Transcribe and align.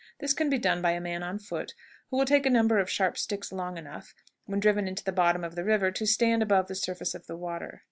This 0.17 0.33
can 0.33 0.49
be 0.49 0.57
done 0.57 0.81
by 0.81 0.93
a 0.93 0.99
man 0.99 1.21
on 1.21 1.37
foot, 1.37 1.75
who 2.09 2.17
will 2.17 2.25
take 2.25 2.47
a 2.47 2.49
number 2.49 2.79
of 2.79 2.89
sharp 2.89 3.19
sticks 3.19 3.51
long 3.51 3.77
enough, 3.77 4.15
when 4.45 4.59
driven 4.59 4.87
into 4.87 5.03
the 5.03 5.11
bottom 5.11 5.43
of 5.43 5.53
the 5.53 5.63
river, 5.63 5.91
to 5.91 6.07
stand 6.07 6.41
above 6.41 6.65
the 6.67 6.73
surface 6.73 7.13
of 7.13 7.27
the 7.27 7.37
water. 7.37 7.79